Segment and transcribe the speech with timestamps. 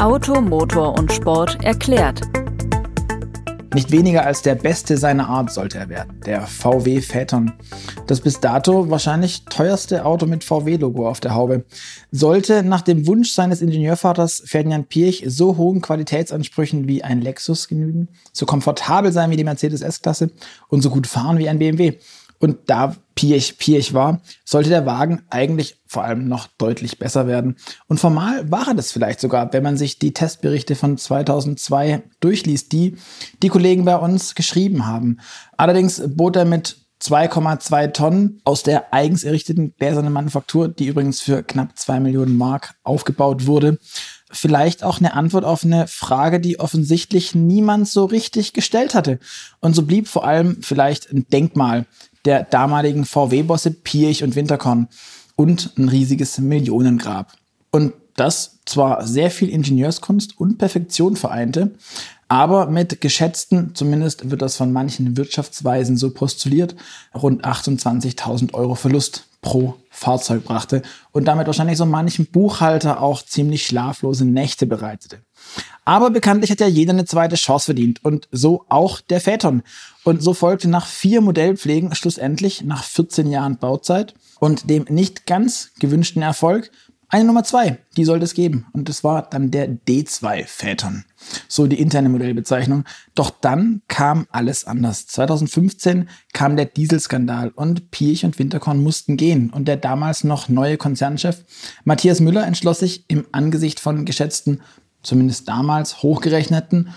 [0.00, 2.20] Auto, Motor und Sport erklärt.
[3.74, 7.52] Nicht weniger als der Beste seiner Art sollte er werden, der VW Phaeton.
[8.06, 11.64] Das bis dato wahrscheinlich teuerste Auto mit VW-Logo auf der Haube.
[12.12, 18.08] Sollte nach dem Wunsch seines Ingenieurvaters Ferdinand Pirch so hohen Qualitätsansprüchen wie ein Lexus genügen,
[18.32, 20.30] so komfortabel sein wie die Mercedes S-Klasse
[20.68, 21.98] und so gut fahren wie ein BMW.
[22.38, 27.56] Und da Pirch Pirch war, sollte der Wagen eigentlich vor allem noch deutlich besser werden.
[27.88, 32.70] Und formal war er das vielleicht sogar, wenn man sich die Testberichte von 2002 durchliest,
[32.70, 32.96] die
[33.42, 35.18] die Kollegen bei uns geschrieben haben.
[35.56, 41.42] Allerdings bot er mit 2,2 Tonnen aus der eigens errichteten gläsernen Manufaktur, die übrigens für
[41.42, 43.78] knapp 2 Millionen Mark aufgebaut wurde,
[44.30, 49.18] vielleicht auch eine Antwort auf eine Frage, die offensichtlich niemand so richtig gestellt hatte.
[49.58, 51.86] Und so blieb vor allem vielleicht ein Denkmal
[52.28, 54.88] der damaligen VW-Bosse Pirch und Winterkorn
[55.34, 57.32] und ein riesiges Millionengrab.
[57.70, 61.70] Und das zwar sehr viel Ingenieurskunst und Perfektion vereinte,
[62.28, 66.76] aber mit geschätzten, zumindest wird das von manchen Wirtschaftsweisen so postuliert,
[67.14, 73.64] rund 28.000 Euro Verlust pro Fahrzeug brachte und damit wahrscheinlich so manchem Buchhalter auch ziemlich
[73.64, 75.20] schlaflose Nächte bereitete.
[75.84, 79.62] Aber bekanntlich hat ja jeder eine zweite Chance verdient und so auch der Phaeton.
[80.04, 85.70] Und so folgte nach vier Modellpflegen schlussendlich nach 14 Jahren Bauzeit und dem nicht ganz
[85.78, 86.70] gewünschten Erfolg
[87.10, 88.66] eine Nummer zwei, die sollte es geben.
[88.74, 91.04] Und das war dann der D2 Phaeton.
[91.48, 92.84] So die interne Modellbezeichnung.
[93.14, 95.06] Doch dann kam alles anders.
[95.06, 99.48] 2015 kam der Dieselskandal und Pirch und Winterkorn mussten gehen.
[99.48, 101.44] Und der damals noch neue Konzernchef
[101.84, 104.60] Matthias Müller entschloss sich im Angesicht von geschätzten,
[105.02, 106.90] zumindest damals hochgerechneten,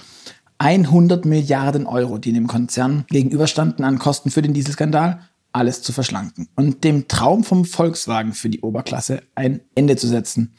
[0.58, 5.22] 100 Milliarden Euro, die dem Konzern gegenüberstanden an Kosten für den Dieselskandal,
[5.54, 10.54] alles zu verschlanken und dem Traum vom Volkswagen für die Oberklasse ein Ende zu setzen.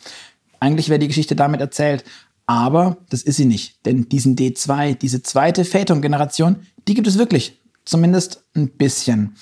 [0.60, 2.04] Eigentlich wäre die Geschichte damit erzählt,
[2.46, 6.56] aber das ist sie nicht, denn diesen D2, diese zweite Phaeton-Generation,
[6.88, 9.36] die gibt es wirklich, zumindest ein bisschen.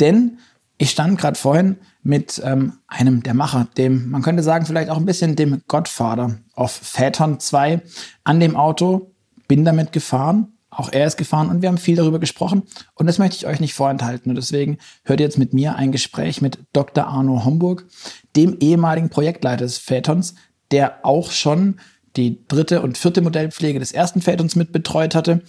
[0.00, 0.38] Denn
[0.78, 4.98] ich stand gerade vorhin mit ähm, einem der Macher, dem, man könnte sagen, vielleicht auch
[4.98, 7.82] ein bisschen dem Godfather of Phaeton 2
[8.22, 9.10] an dem Auto,
[9.48, 13.18] bin damit gefahren auch er ist gefahren und wir haben viel darüber gesprochen und das
[13.18, 14.30] möchte ich euch nicht vorenthalten.
[14.30, 17.06] Und deswegen hört ihr jetzt mit mir ein Gespräch mit Dr.
[17.06, 17.86] Arno Homburg,
[18.36, 20.34] dem ehemaligen Projektleiter des Phaetons,
[20.70, 21.76] der auch schon
[22.16, 25.42] die dritte und vierte Modellpflege des ersten Phaetons mit betreut hatte.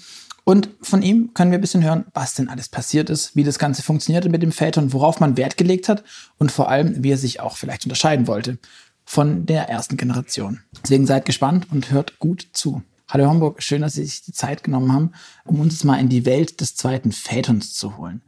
[0.46, 3.58] Und von ihm können wir ein bisschen hören, was denn alles passiert ist, wie das
[3.58, 6.04] Ganze funktionierte mit dem Phaeton, worauf man Wert gelegt hat
[6.38, 8.60] und vor allem, wie er sich auch vielleicht unterscheiden wollte
[9.06, 10.62] von der ersten Generation.
[10.84, 12.84] Deswegen seid gespannt und hört gut zu.
[13.08, 15.12] Hallo Homburg, schön, dass Sie sich die Zeit genommen haben,
[15.46, 18.22] um uns mal in die Welt des zweiten Phaetons zu holen.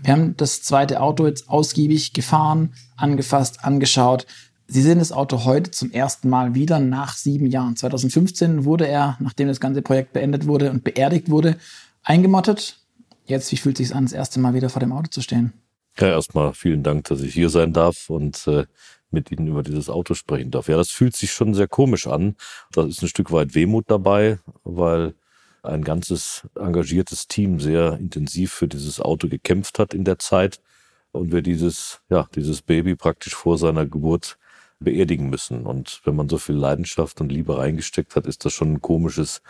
[0.00, 4.26] Wir haben das zweite Auto jetzt ausgiebig gefahren, angefasst, angeschaut.
[4.66, 7.76] Sie sehen das Auto heute zum ersten Mal wieder nach sieben Jahren.
[7.76, 11.56] 2015 wurde er, nachdem das ganze Projekt beendet wurde und beerdigt wurde,
[12.02, 12.78] eingemottet.
[13.26, 15.52] Jetzt, wie fühlt es sich an, das erste Mal wieder vor dem Auto zu stehen?
[15.98, 18.64] Ja, erstmal vielen Dank, dass ich hier sein darf und äh,
[19.10, 20.68] mit Ihnen über dieses Auto sprechen darf.
[20.68, 22.34] Ja, das fühlt sich schon sehr komisch an.
[22.72, 25.14] Da ist ein Stück weit Wehmut dabei, weil
[25.62, 30.60] ein ganzes engagiertes Team sehr intensiv für dieses Auto gekämpft hat in der Zeit
[31.12, 34.36] und wir dieses, ja, dieses Baby praktisch vor seiner Geburt
[34.84, 35.66] beerdigen müssen.
[35.66, 39.42] Und wenn man so viel Leidenschaft und Liebe reingesteckt hat, ist das schon ein komisches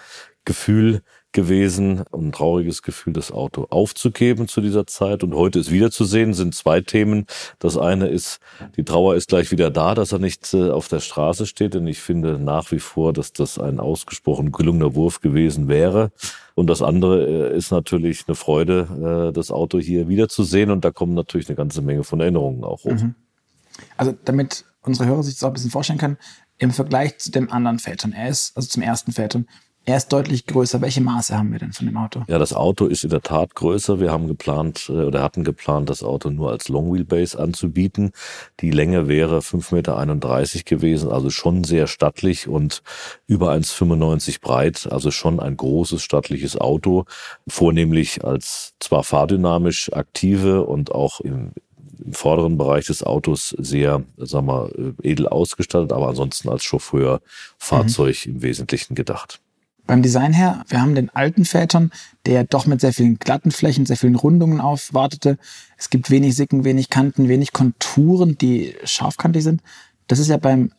[0.44, 1.02] Gefühl
[1.32, 5.24] gewesen, ein trauriges Gefühl, das Auto aufzugeben zu dieser Zeit.
[5.24, 7.26] Und heute ist wiederzusehen, sind zwei Themen.
[7.58, 8.38] Das eine ist,
[8.76, 11.74] die Trauer ist gleich wieder da, dass er nicht äh, auf der Straße steht.
[11.74, 16.12] Denn ich finde nach wie vor, dass das ein ausgesprochen gelungener Wurf gewesen wäre.
[16.54, 20.70] Und das andere äh, ist natürlich eine Freude, äh, das Auto hier wiederzusehen.
[20.70, 22.92] Und da kommen natürlich eine ganze Menge von Erinnerungen auch hoch.
[22.92, 23.14] Mhm.
[23.96, 26.18] Also damit unsere Hörer sich das auch ein bisschen vorstellen können,
[26.58, 29.46] im Vergleich zu dem anderen Phaeton, er ist, also zum ersten Phaeton,
[29.86, 30.80] er ist deutlich größer.
[30.80, 32.22] Welche Maße haben wir denn von dem Auto?
[32.26, 34.00] Ja, das Auto ist in der Tat größer.
[34.00, 38.12] Wir haben geplant äh, oder hatten geplant, das Auto nur als Long Wheelbase anzubieten.
[38.60, 42.82] Die Länge wäre 5,31 Meter gewesen, also schon sehr stattlich und
[43.26, 47.04] über 1,95 breit, also schon ein großes stattliches Auto,
[47.46, 51.52] vornehmlich als zwar fahrdynamisch aktive und auch im
[52.04, 58.26] im vorderen Bereich des Autos sehr, sagen wir, äh, edel ausgestattet, aber ansonsten als Chauffeur-Fahrzeug
[58.26, 58.32] mhm.
[58.32, 59.40] im Wesentlichen gedacht.
[59.86, 61.90] Beim Design her, wir haben den alten Phaeton,
[62.24, 65.38] der doch mit sehr vielen glatten Flächen, sehr vielen Rundungen aufwartete.
[65.76, 69.62] Es gibt wenig Sicken, wenig Kanten, wenig Konturen, die scharfkantig sind.
[70.06, 70.72] Das ist ja beim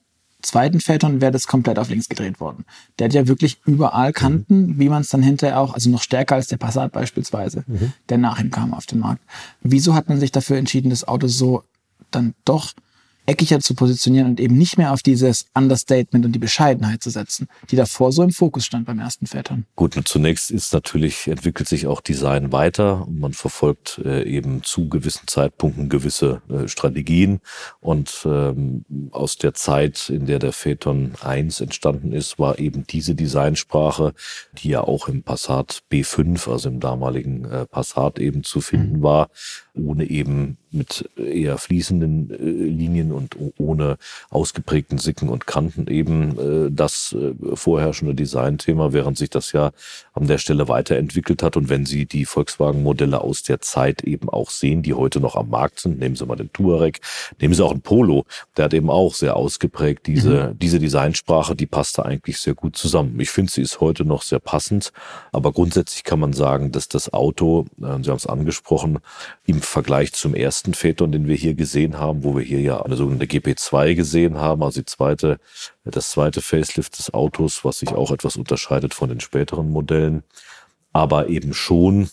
[0.45, 2.65] zweiten Phaeton wäre das komplett auf links gedreht worden.
[2.97, 4.79] Der hat ja wirklich überall Kanten, mhm.
[4.79, 7.93] wie man es dann hinterher auch, also noch stärker als der Passat beispielsweise, mhm.
[8.09, 9.21] der nach ihm kam auf den Markt.
[9.61, 11.63] Wieso hat man sich dafür entschieden, das Auto so
[12.11, 12.73] dann doch
[13.25, 17.47] eckiger zu positionieren und eben nicht mehr auf dieses Understatement und die Bescheidenheit zu setzen,
[17.71, 19.65] die davor so im Fokus stand beim ersten Vätern.
[19.75, 24.63] Gut, und zunächst ist natürlich, entwickelt sich auch Design weiter und man verfolgt äh, eben
[24.63, 27.39] zu gewissen Zeitpunkten gewisse äh, Strategien
[27.79, 33.15] und ähm, aus der Zeit, in der der Phaeton 1 entstanden ist, war eben diese
[33.15, 34.13] Designsprache,
[34.57, 39.03] die ja auch im Passat B5, also im damaligen äh, Passat eben zu finden mhm.
[39.03, 39.29] war,
[39.73, 43.97] ohne eben mit eher fließenden äh, Linien und ohne
[44.29, 46.37] ausgeprägten Sicken und Kanten eben
[46.67, 49.71] äh, das äh, vorherrschende Designthema, während sich das ja
[50.13, 51.57] an der Stelle weiterentwickelt hat.
[51.57, 55.49] Und wenn Sie die Volkswagen-Modelle aus der Zeit eben auch sehen, die heute noch am
[55.49, 56.99] Markt sind, nehmen Sie mal den Touareg,
[57.39, 58.25] nehmen Sie auch einen Polo,
[58.57, 60.59] der hat eben auch sehr ausgeprägt diese, mhm.
[60.59, 63.19] diese Designsprache, die passt da eigentlich sehr gut zusammen.
[63.19, 64.91] Ich finde, sie ist heute noch sehr passend,
[65.31, 68.99] aber grundsätzlich kann man sagen, dass das Auto, Sie haben es angesprochen,
[69.45, 72.95] im Vergleich zum ersten Phaeton, den wir hier gesehen haben, wo wir hier ja eine
[72.95, 75.39] sogenannte GP2 gesehen haben, also die zweite,
[75.83, 80.23] das zweite Facelift des Autos, was sich auch etwas unterscheidet von den späteren Modellen,
[80.93, 82.09] aber eben schon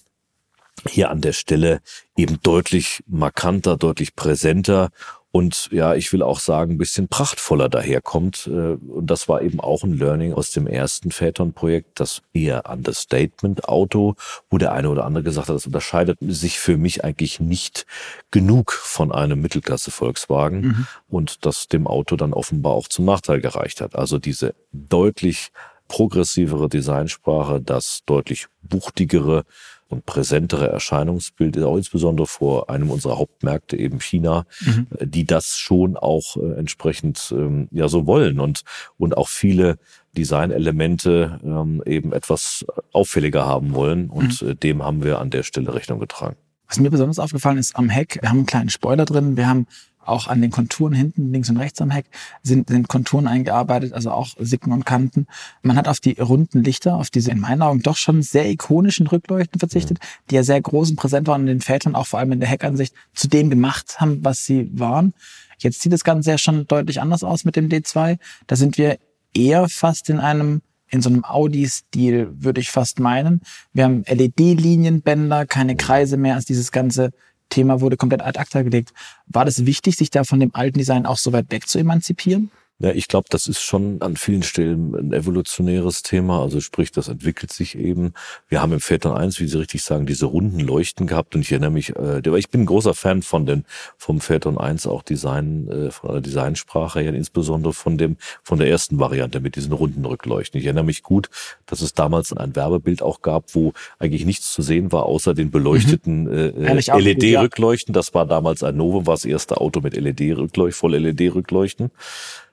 [0.89, 1.81] hier an der Stelle
[2.17, 4.91] eben deutlich markanter, deutlich präsenter
[5.35, 8.47] und ja, ich will auch sagen, ein bisschen prachtvoller daherkommt.
[8.47, 14.15] Äh, und das war eben auch ein Learning aus dem ersten Phaeton-Projekt, das eher Understatement-Auto,
[14.51, 17.87] wo der eine oder andere gesagt hat, das unterscheidet sich für mich eigentlich nicht
[18.31, 20.87] genug von einem Mittelklasse-Volkswagen mhm.
[21.09, 23.97] und das dem Auto dann offenbar auch zum Nachteil gereicht hat.
[23.97, 25.49] Also diese deutlich
[25.89, 29.45] progressivere Designsprache, das deutlich buchtigere
[29.93, 34.87] und präsentere Erscheinungsbild, auch insbesondere vor einem unserer Hauptmärkte, eben China, mhm.
[35.01, 38.63] die das schon auch äh, entsprechend ähm, ja so wollen und,
[38.97, 39.79] und auch viele
[40.17, 44.11] Designelemente ähm, eben etwas auffälliger haben wollen.
[44.11, 44.49] Und mhm.
[44.49, 46.37] äh, dem haben wir an der Stelle Rechnung getragen.
[46.69, 49.67] Was mir besonders aufgefallen ist am Heck, wir haben einen kleinen Spoiler drin, wir haben
[50.05, 52.07] auch an den Konturen hinten, links und rechts am Heck,
[52.43, 55.27] sind, sind Konturen eingearbeitet, also auch Sicken und Kanten.
[55.63, 59.07] Man hat auf die runden Lichter, auf diese in meinen Augen doch schon sehr ikonischen
[59.07, 59.99] Rückleuchten verzichtet,
[60.31, 62.49] die ja sehr groß und präsent waren in den Vätern, auch vor allem in der
[62.49, 65.15] Heckansicht, zu dem gemacht haben, was sie waren.
[65.59, 68.19] Jetzt sieht das Ganze ja schon deutlich anders aus mit dem D2.
[68.47, 68.99] Da sind wir
[69.35, 70.63] eher fast in einem
[70.93, 73.41] in so einem Audi-Stil, würde ich fast meinen.
[73.73, 77.13] Wir haben LED-Linienbänder, keine Kreise mehr als dieses ganze
[77.53, 78.93] Thema wurde komplett ad acta gelegt.
[79.27, 82.51] War das wichtig, sich da von dem alten Design auch so weit weg zu emanzipieren?
[82.83, 86.43] Ja, ich glaube, das ist schon an vielen Stellen ein evolutionäres Thema.
[86.43, 88.13] Also sprich, das entwickelt sich eben.
[88.49, 91.37] Wir haben im Phaeton 1, wie Sie richtig sagen, diese runden Leuchten gehabt.
[91.37, 93.65] Und ich erinnere mich, äh, ich bin ein großer Fan von den,
[93.97, 98.69] vom Phaeton 1 auch Design, äh, von der Designsprache her, insbesondere von dem, von der
[98.69, 100.59] ersten Variante mit diesen runden Rückleuchten.
[100.59, 101.31] Ich erinnere mich gut,
[101.67, 105.53] dass es damals ein Werbebild auch gab, wo eigentlich nichts zu sehen war, außer den
[105.53, 106.67] beleuchteten mhm.
[106.67, 107.95] äh, LED-Rückleuchten.
[107.95, 111.93] Das war damals ein Novum, war das erste Auto mit LED-Rückleuchten, voll LED-Rückleuchten.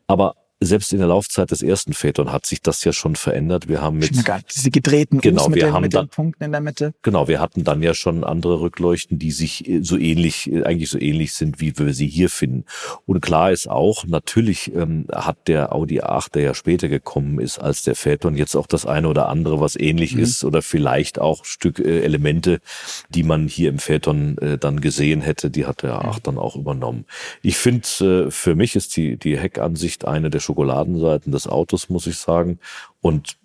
[0.09, 3.69] Aber selbst in der Laufzeit des ersten Phaeton hat sich das ja schon verändert.
[3.69, 6.51] Wir haben mit diese gedrehten genau, mit, wir den, haben mit dann, den Punkten in
[6.51, 6.93] der Mitte.
[7.01, 10.89] Genau, wir hatten dann ja schon andere Rückleuchten, die sich äh, so ähnlich, äh, eigentlich
[10.89, 12.65] so ähnlich sind, wie wir sie hier finden.
[13.05, 17.59] Und klar ist auch, natürlich ähm, hat der Audi A8, der ja später gekommen ist
[17.59, 20.23] als der Phaeton, jetzt auch das eine oder andere, was ähnlich mhm.
[20.23, 22.59] ist oder vielleicht auch Stück äh, Elemente,
[23.09, 26.23] die man hier im Phaeton äh, dann gesehen hätte, die hat der A8 mhm.
[26.23, 27.05] dann auch übernommen.
[27.41, 32.07] Ich finde, äh, für mich ist die die Heckansicht eine der Schokoladenseiten des Autos, muss
[32.07, 32.59] ich sagen.
[33.01, 33.37] Und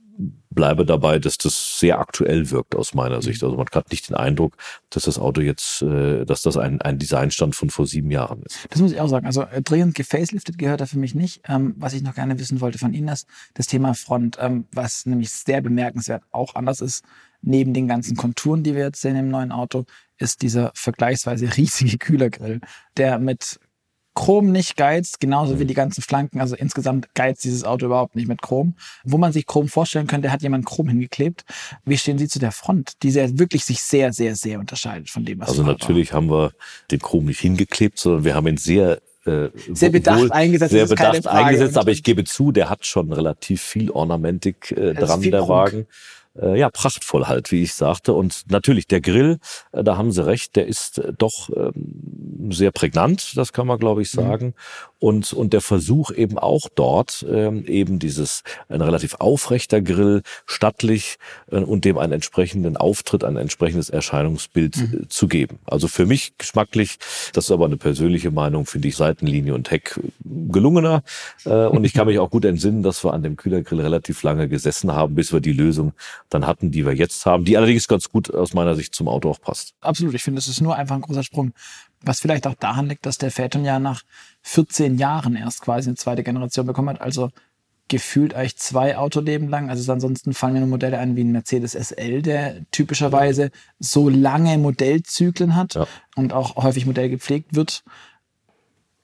[0.50, 3.42] bleibe dabei, dass das sehr aktuell wirkt aus meiner Sicht.
[3.42, 4.56] Also man hat nicht den Eindruck,
[4.90, 8.66] dass das Auto jetzt, äh, dass das ein, ein Designstand von vor sieben Jahren ist.
[8.70, 9.26] Das muss ich auch sagen.
[9.26, 11.42] Also äh, dringend gefaceliftet gehört er für mich nicht.
[11.48, 15.06] Ähm, was ich noch gerne wissen wollte von Ihnen ist das Thema Front, ähm, was
[15.06, 17.04] nämlich sehr bemerkenswert auch anders ist.
[17.42, 19.84] Neben den ganzen Konturen, die wir jetzt sehen im neuen Auto,
[20.18, 22.60] ist dieser vergleichsweise riesige Kühlergrill,
[22.96, 23.58] der mit
[24.14, 25.68] Chrom nicht geizt, genauso wie mhm.
[25.68, 26.40] die ganzen Flanken.
[26.40, 28.76] Also insgesamt geizt dieses Auto überhaupt nicht mit Chrom.
[29.02, 31.44] Wo man sich Chrom vorstellen könnte, hat jemand Chrom hingeklebt.
[31.84, 35.24] Wie stehen Sie zu der Front, die sehr, wirklich sich sehr, sehr, sehr unterscheidet von
[35.24, 36.16] dem, was Also natürlich war.
[36.16, 36.52] haben wir
[36.90, 40.72] den Chrom nicht hingeklebt, sondern wir haben ihn sehr äh, sehr bedacht eingesetzt.
[40.72, 45.22] Sehr bedacht eingesetzt, aber ich gebe zu, der hat schon relativ viel Ornamentik äh, dran,
[45.22, 45.86] der Prunk.
[46.40, 48.12] Äh, ja, prachtvoll halt, wie ich sagte.
[48.12, 49.38] Und natürlich der Grill,
[49.72, 53.78] äh, da haben Sie recht, der ist äh, doch ähm, sehr prägnant, das kann man,
[53.78, 54.20] glaube ich, mhm.
[54.20, 54.46] sagen.
[54.46, 54.54] Mhm.
[54.98, 61.18] Und, und der Versuch eben auch dort, ähm, eben dieses, ein relativ aufrechter Grill, stattlich
[61.50, 64.84] äh, und dem einen entsprechenden Auftritt, ein entsprechendes Erscheinungsbild mhm.
[65.02, 65.58] Äh, zu geben.
[65.66, 66.98] Also für mich geschmacklich,
[67.32, 71.02] das ist aber eine persönliche Meinung, finde ich Seitenlinie und Heck gelungener.
[71.44, 74.48] Äh, und ich kann mich auch gut entsinnen, dass wir an dem Kühlergrill relativ lange
[74.48, 75.92] gesessen haben, bis wir die Lösung
[76.34, 79.30] dann hatten, die wir jetzt haben, die allerdings ganz gut aus meiner Sicht zum Auto
[79.30, 79.74] auch passt.
[79.80, 81.52] Absolut, ich finde, es ist nur einfach ein großer Sprung.
[82.02, 84.02] Was vielleicht auch daran liegt, dass der Phaeton ja nach
[84.42, 87.00] 14 Jahren erst quasi eine zweite Generation bekommen hat.
[87.00, 87.30] Also
[87.88, 89.70] gefühlt eigentlich zwei Autoleben lang.
[89.70, 94.58] Also ansonsten fallen mir nur Modelle ein wie ein Mercedes SL, der typischerweise so lange
[94.58, 95.86] Modellzyklen hat ja.
[96.16, 97.84] und auch häufig Modell gepflegt wird.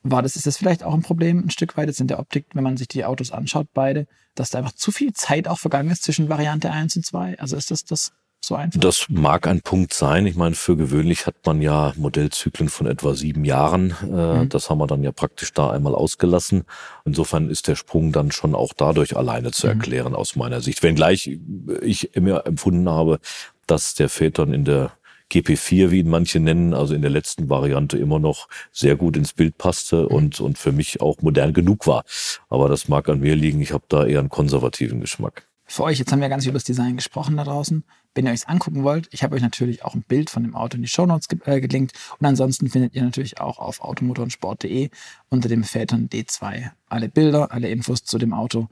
[0.02, 2.47] War das, ist das vielleicht auch ein Problem ein Stück weit jetzt in der Optik,
[2.54, 5.90] wenn man sich die Autos anschaut, beide, dass da einfach zu viel Zeit auch vergangen
[5.90, 7.38] ist zwischen Variante 1 und 2?
[7.38, 8.80] Also ist das das so einfach?
[8.80, 10.26] Das mag ein Punkt sein.
[10.26, 13.95] Ich meine, für gewöhnlich hat man ja Modellzyklen von etwa sieben Jahren.
[14.02, 14.49] Äh, mhm.
[14.49, 16.64] Das haben wir dann ja praktisch da einmal ausgelassen.
[17.04, 19.73] Insofern ist der Sprung dann schon auch dadurch alleine zu mhm.
[19.73, 20.19] erklären, mhm.
[20.19, 20.83] aus meiner Sicht.
[20.83, 21.38] Wenngleich
[21.83, 23.21] ich immer empfunden habe,
[23.66, 24.92] dass der Phaeton in der
[25.31, 29.33] GP4, wie ihn manche nennen, also in der letzten Variante immer noch sehr gut ins
[29.33, 30.07] Bild passte mhm.
[30.07, 32.05] und, und für mich auch modern genug war.
[32.49, 33.61] Aber das mag an mir liegen.
[33.61, 35.47] Ich habe da eher einen konservativen Geschmack.
[35.71, 37.85] Für euch, jetzt haben wir ganz viel über das Design gesprochen da draußen.
[38.13, 40.75] Wenn ihr euch angucken wollt, ich habe euch natürlich auch ein Bild von dem Auto
[40.75, 41.93] in die Shownotes ge äh, gelinkt.
[42.19, 44.91] Und ansonsten findet ihr natürlich auch auf automotorensport.de
[45.29, 48.67] unter dem Phaeton D2 alle Bilder, alle Infos zu dem Auto.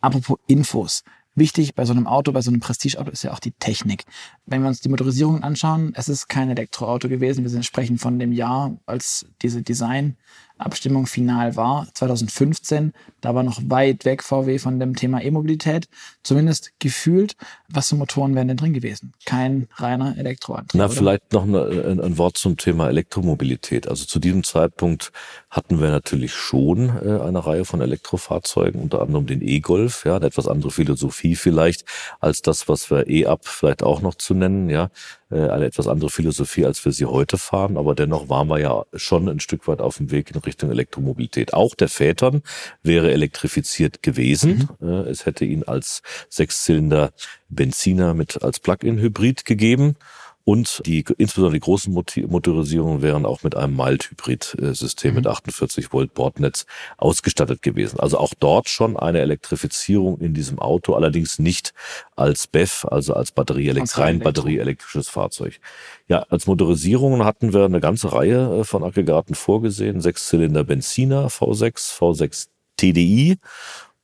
[0.00, 1.04] Apropos Infos.
[1.36, 4.04] Wichtig bei so einem Auto, bei so einem Prestige-Auto ist ja auch die Technik.
[4.46, 7.44] Wenn wir uns die Motorisierung anschauen, es ist kein Elektroauto gewesen.
[7.44, 10.16] Wir sprechen von dem Jahr, als diese Design
[10.58, 12.92] Abstimmung final war, 2015.
[13.20, 15.88] Da war noch weit weg VW von dem Thema E-Mobilität.
[16.22, 17.36] Zumindest gefühlt,
[17.68, 19.12] was für Motoren wären denn drin gewesen?
[19.26, 20.78] Kein reiner Elektroantrieb.
[20.78, 20.94] Na, oder?
[20.94, 23.88] vielleicht noch eine, ein Wort zum Thema Elektromobilität.
[23.88, 25.10] Also zu diesem Zeitpunkt
[25.50, 30.26] hatten wir natürlich schon äh, eine Reihe von Elektrofahrzeugen, unter anderem den E-Golf, ja, eine
[30.26, 31.84] etwas andere Philosophie vielleicht
[32.20, 34.90] als das, was wir E-Up vielleicht auch noch zu nennen, ja
[35.34, 37.76] eine etwas andere Philosophie, als wir sie heute fahren.
[37.76, 41.54] Aber dennoch waren wir ja schon ein Stück weit auf dem Weg in Richtung Elektromobilität.
[41.54, 42.42] Auch der Phaeton
[42.82, 44.68] wäre elektrifiziert gewesen.
[44.80, 44.88] Mhm.
[44.88, 47.12] Äh, es hätte ihn als Sechszylinder
[47.48, 49.96] Benziner mit als Plug-in-Hybrid gegeben.
[50.44, 55.16] Und die, insbesondere die großen Motorisierungen wären auch mit einem Mild-Hybrid-System mhm.
[55.16, 56.66] mit 48 Volt Bordnetz
[56.98, 57.98] ausgestattet gewesen.
[57.98, 61.72] Also auch dort schon eine Elektrifizierung in diesem Auto, allerdings nicht
[62.14, 65.60] als BEV, also als Batterie, rein batterieelektrisches Fahrzeug.
[66.08, 70.02] Ja, als Motorisierungen hatten wir eine ganze Reihe äh, von Aggregaten vorgesehen.
[70.02, 73.38] Sechszylinder Benziner V6, V6 TDI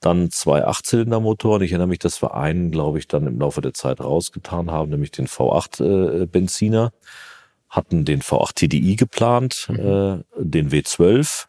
[0.01, 1.63] dann zwei Achtzylindermotoren.
[1.63, 4.91] Ich erinnere mich, dass wir einen, glaube ich, dann im Laufe der Zeit rausgetan haben,
[4.91, 6.93] nämlich den V8 äh, Benziner.
[7.69, 9.79] Hatten den V8 TDI geplant, mhm.
[9.79, 11.47] äh, den W12.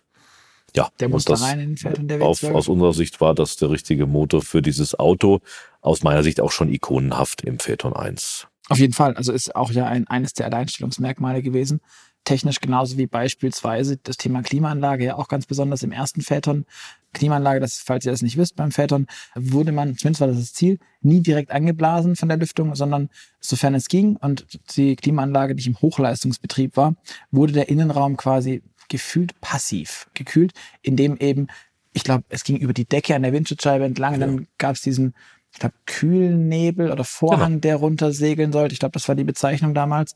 [0.76, 2.24] Ja, der muss da rein in den Feld und der W12.
[2.24, 5.40] Auf, aus unserer Sicht war das der richtige Motor für dieses Auto.
[5.82, 8.48] Aus meiner Sicht auch schon ikonenhaft im Phaeton 1.
[8.70, 9.16] Auf jeden Fall.
[9.16, 11.82] Also ist auch ja ein, eines der Alleinstellungsmerkmale gewesen
[12.24, 16.66] technisch genauso wie beispielsweise das Thema Klimaanlage, ja auch ganz besonders im ersten Phaeton.
[17.14, 20.54] Klimaanlage, das, falls ihr das nicht wisst, beim Phaeton wurde man, zumindest war das das
[20.54, 25.68] Ziel, nie direkt angeblasen von der Lüftung, sondern sofern es ging und die Klimaanlage nicht
[25.68, 26.96] im Hochleistungsbetrieb war,
[27.32, 31.48] wurde der Innenraum quasi gefühlt passiv gekühlt, indem eben,
[31.94, 34.20] ich glaube, es ging über die Decke an der Windschutzscheibe entlang, ja.
[34.20, 35.14] dann gab es diesen
[35.54, 37.62] ich glaube, Kühlnebel oder Vorhang, genau.
[37.62, 38.74] der runtersegeln sollte.
[38.74, 40.16] Ich glaube, das war die Bezeichnung damals.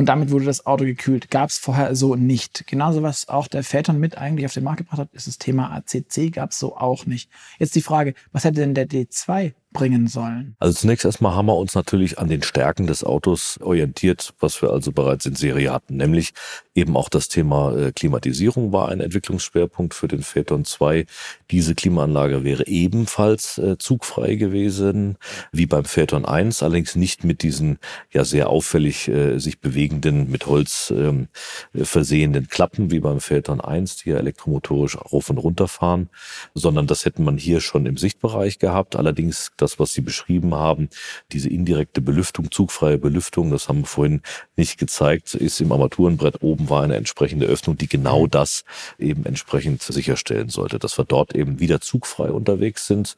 [0.00, 1.30] Und damit wurde das Auto gekühlt.
[1.30, 2.66] Gab es vorher so nicht.
[2.66, 5.74] Genauso was auch der Phaeton mit eigentlich auf den Markt gebracht hat, ist das Thema
[5.74, 7.30] ACC, gab es so auch nicht.
[7.58, 10.56] Jetzt die Frage, was hätte denn der D2 bringen sollen?
[10.58, 14.70] Also zunächst erstmal haben wir uns natürlich an den Stärken des Autos orientiert, was wir
[14.70, 16.32] also bereits in Serie hatten, nämlich
[16.74, 21.06] eben auch das Thema äh, Klimatisierung war ein Entwicklungsschwerpunkt für den Phaeton 2.
[21.50, 25.16] Diese Klimaanlage wäre ebenfalls äh, zugfrei gewesen,
[25.52, 27.78] wie beim Phaeton 1, allerdings nicht mit diesen
[28.12, 31.28] ja sehr auffällig äh, sich bewegenden, mit Holz ähm,
[31.74, 36.08] versehenden Klappen wie beim Phaeton 1, die ja elektromotorisch rauf und runter fahren,
[36.54, 38.96] sondern das hätten man hier schon im Sichtbereich gehabt.
[38.96, 40.88] Allerdings das, was Sie beschrieben haben,
[41.32, 44.22] diese indirekte Belüftung, zugfreie Belüftung, das haben wir vorhin
[44.56, 48.30] nicht gezeigt, ist im Armaturenbrett oben war eine entsprechende Öffnung, die genau mhm.
[48.30, 48.64] das
[48.98, 53.16] eben entsprechend sicherstellen sollte, dass wir dort eben wieder zugfrei unterwegs sind.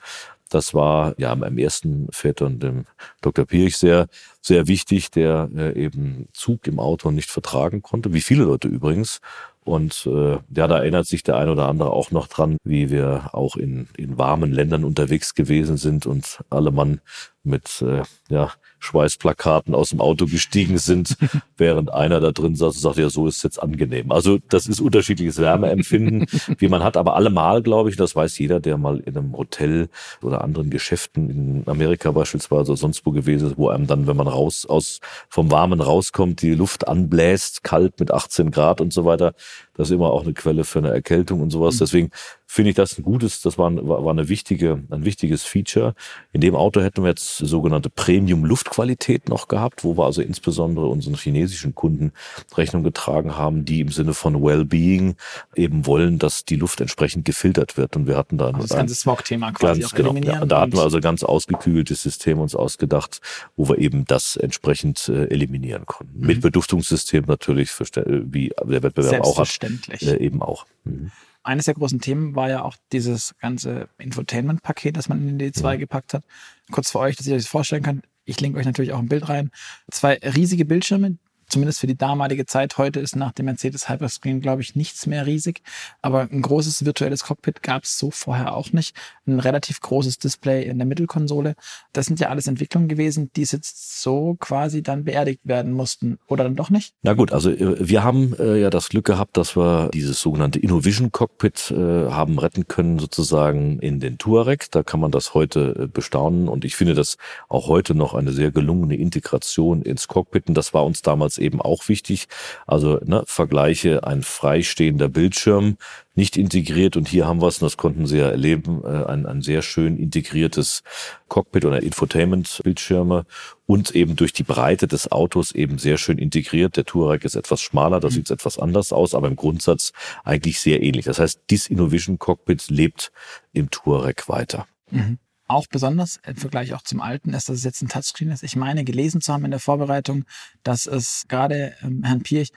[0.52, 2.84] Das war ja am ersten Phaeton dem
[3.22, 3.46] Dr.
[3.46, 4.08] Pirch sehr,
[4.42, 9.20] sehr wichtig, der äh, eben Zug im Auto nicht vertragen konnte, wie viele Leute übrigens.
[9.64, 13.30] Und äh, ja, da erinnert sich der ein oder andere auch noch dran, wie wir
[13.32, 17.00] auch in, in warmen Ländern unterwegs gewesen sind und alle Mann
[17.44, 18.50] mit äh, ja,
[18.82, 21.16] Schweißplakaten aus dem Auto gestiegen sind,
[21.56, 24.10] während einer da drin saß und sagte, ja, so ist es jetzt angenehm.
[24.12, 26.26] Also das ist unterschiedliches Wärmeempfinden,
[26.58, 29.88] wie man hat, aber allemal, glaube ich, das weiß jeder, der mal in einem Hotel
[30.20, 34.16] oder anderen Geschäften in Amerika beispielsweise oder sonst wo gewesen ist, wo einem dann, wenn
[34.16, 39.04] man raus aus vom Warmen rauskommt, die Luft anbläst, kalt mit 18 Grad und so
[39.04, 39.34] weiter.
[39.74, 41.76] Das ist immer auch eine Quelle für eine Erkältung und sowas.
[41.76, 41.78] Mhm.
[41.78, 42.10] Deswegen
[42.52, 45.94] finde ich das ein gutes, das war, war, war eine wichtige, ein wichtiges Feature.
[46.32, 51.14] In dem Auto hätten wir jetzt sogenannte Premium-Luftqualität noch gehabt, wo wir also insbesondere unseren
[51.14, 52.12] chinesischen Kunden
[52.54, 55.16] Rechnung getragen haben, die im Sinne von Wellbeing
[55.54, 57.96] eben wollen, dass die Luft entsprechend gefiltert wird.
[57.96, 60.82] Und wir hatten da also das ganze Smog-Thema quasi ganz, genau, ja, da hatten wir
[60.82, 63.22] also ganz ausgeklügeltes System uns ausgedacht,
[63.56, 66.20] wo wir eben das entsprechend äh, eliminieren konnten.
[66.20, 66.26] Mhm.
[66.26, 69.58] Mit Beduftungssystem natürlich, für, wie der Wettbewerb auch hat,
[70.02, 70.66] äh, eben auch.
[70.84, 71.10] Mhm
[71.42, 75.62] eines der großen Themen war ja auch dieses ganze Infotainment-Paket, das man in den D2
[75.64, 75.76] ja.
[75.76, 76.24] gepackt hat.
[76.70, 78.04] Kurz für euch, dass ihr euch das vorstellen könnt.
[78.24, 79.50] Ich linke euch natürlich auch ein Bild rein.
[79.90, 81.18] Zwei riesige Bildschirme,
[81.48, 82.78] zumindest für die damalige Zeit.
[82.78, 85.62] Heute ist nach dem Mercedes Hyperscreen, glaube ich, nichts mehr riesig.
[86.00, 88.96] Aber ein großes virtuelles Cockpit gab es so vorher auch nicht.
[89.26, 91.54] Ein relativ großes Display in der Mittelkonsole.
[91.92, 96.18] Das sind ja alles Entwicklungen gewesen, die jetzt so quasi dann beerdigt werden mussten.
[96.28, 96.94] Oder dann doch nicht?
[97.02, 100.58] Na gut, also äh, wir haben äh, ja das Glück gehabt, dass wir dieses sogenannte
[100.58, 104.70] Innovision Cockpit äh, haben retten können, sozusagen in den Touareg.
[104.70, 106.48] Da kann man das heute äh, bestaunen.
[106.48, 107.16] Und ich finde das
[107.48, 110.48] auch heute noch eine sehr gelungene Integration ins Cockpit.
[110.48, 112.28] Und das war uns damals eben auch wichtig.
[112.66, 115.76] Also ne, Vergleiche, ein freistehender Bildschirm,
[116.14, 119.26] nicht integriert und hier haben wir es, und das konnten Sie ja erleben, äh, ein,
[119.26, 120.82] ein sehr schön integriertes
[121.28, 123.24] Cockpit oder Infotainment-Bildschirme
[123.66, 126.76] und eben durch die Breite des Autos eben sehr schön integriert.
[126.76, 128.12] Der Touareg ist etwas schmaler, da mhm.
[128.12, 129.92] sieht es etwas anders aus, aber im Grundsatz
[130.24, 131.06] eigentlich sehr ähnlich.
[131.06, 133.10] Das heißt, dieses Innovision Cockpit lebt
[133.52, 134.66] im Touareg weiter.
[134.90, 135.18] Mhm
[135.52, 138.42] auch besonders im Vergleich auch zum alten ist, dass es jetzt ein Touchscreen ist.
[138.42, 140.24] Ich meine, gelesen zu haben in der Vorbereitung,
[140.62, 142.50] dass es gerade ähm, Herrn Pirch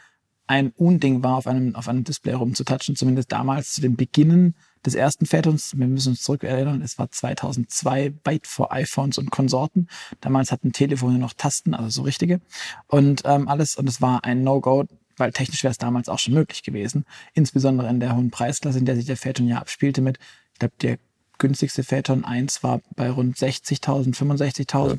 [0.47, 4.93] ein Unding war, auf einem, auf einem Display rumzutatschen, zumindest damals zu den Beginnen des
[4.93, 5.75] ersten Phantoms.
[5.75, 9.87] Wir müssen uns zurück erinnern, es war 2002, weit vor iPhones und Konsorten.
[10.21, 12.41] Damals hatten Telefone noch Tasten, also so richtige.
[12.87, 14.85] Und ähm, alles, und es war ein No-Go,
[15.17, 17.05] weil technisch wäre es damals auch schon möglich gewesen.
[17.33, 20.19] Insbesondere in der hohen Preisklasse, in der sich der Phaeton ja abspielte mit,
[20.53, 20.97] ich glaube, der
[21.37, 24.89] günstigste Phaeton 1 war bei rund 60.000, 65.000.
[24.89, 24.95] Ja,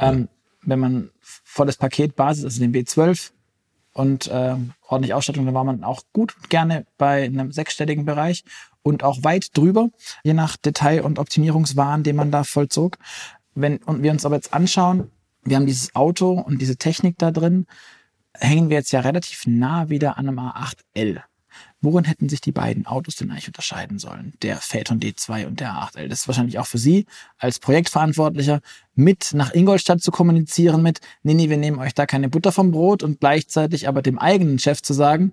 [0.00, 0.28] ähm,
[0.62, 3.30] wenn man volles Paket Basis, also den B12
[3.92, 8.44] und äh, ordentlich Ausstattung, dann war man auch gut gerne bei einem sechsstelligen Bereich
[8.82, 9.88] und auch weit drüber,
[10.22, 12.98] je nach Detail- und Optimierungswahn, den man da vollzog.
[13.54, 15.10] Wenn und wir uns aber jetzt anschauen,
[15.44, 17.66] wir haben dieses Auto und diese Technik da drin,
[18.34, 21.22] hängen wir jetzt ja relativ nah wieder an einem A8L.
[21.86, 24.32] Worin hätten sich die beiden Autos denn eigentlich unterscheiden sollen?
[24.42, 26.08] Der Phaeton D2 und der A8L.
[26.08, 27.06] Das ist wahrscheinlich auch für Sie
[27.38, 28.60] als Projektverantwortlicher
[28.96, 32.72] mit nach Ingolstadt zu kommunizieren mit, nee, nee, wir nehmen euch da keine Butter vom
[32.72, 35.32] Brot und gleichzeitig aber dem eigenen Chef zu sagen,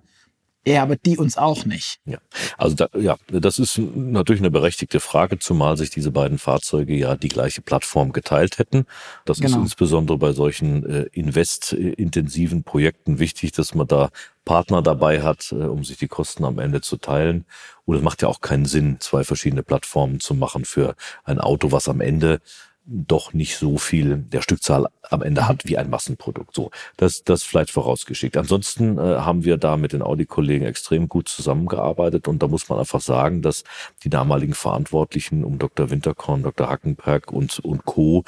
[0.66, 2.00] ja, aber die uns auch nicht.
[2.06, 2.18] Ja,
[2.56, 7.16] also da, ja, das ist natürlich eine berechtigte Frage, zumal sich diese beiden Fahrzeuge ja
[7.16, 8.86] die gleiche Plattform geteilt hätten.
[9.24, 9.56] Das genau.
[9.56, 14.10] ist insbesondere bei solchen äh, investintensiven Projekten wichtig, dass man da
[14.44, 17.44] Partner dabei hat, äh, um sich die Kosten am Ende zu teilen.
[17.84, 21.72] Und es macht ja auch keinen Sinn, zwei verschiedene Plattformen zu machen für ein Auto,
[21.72, 22.40] was am Ende
[22.86, 26.54] doch nicht so viel der Stückzahl am Ende hat wie ein Massenprodukt.
[26.54, 28.36] So, das, das vielleicht vorausgeschickt.
[28.36, 32.78] Ansonsten äh, haben wir da mit den Audi-Kollegen extrem gut zusammengearbeitet und da muss man
[32.78, 33.64] einfach sagen, dass
[34.02, 35.90] die damaligen Verantwortlichen um Dr.
[35.90, 36.68] Winterkorn, Dr.
[36.68, 38.24] Hackenberg und, und Co.